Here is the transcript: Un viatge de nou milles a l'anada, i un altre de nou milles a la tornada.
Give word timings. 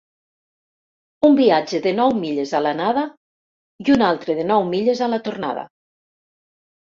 Un 1.27 1.35
viatge 1.39 1.81
de 1.83 1.93
nou 1.99 2.13
milles 2.21 2.53
a 2.59 2.61
l'anada, 2.67 3.03
i 3.85 3.93
un 3.97 4.05
altre 4.07 4.37
de 4.41 4.47
nou 4.53 4.67
milles 4.73 5.05
a 5.05 5.11
la 5.17 5.21
tornada. 5.29 5.69